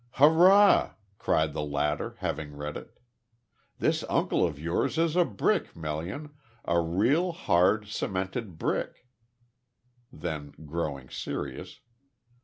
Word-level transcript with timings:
"Hurrah!" 0.13 0.95
cried 1.19 1.53
the 1.53 1.61
latter, 1.61 2.15
having 2.21 2.55
read 2.55 2.75
it. 2.75 2.97
"This 3.77 4.03
uncle 4.09 4.43
of 4.43 4.57
yours 4.57 4.97
is 4.97 5.15
a 5.15 5.23
brick, 5.23 5.75
Melian 5.75 6.31
a 6.65 6.79
real 6.81 7.31
hard, 7.33 7.85
cemented 7.87 8.57
brick." 8.57 9.05
Then 10.11 10.53
growing 10.65 11.11
serious. 11.11 11.81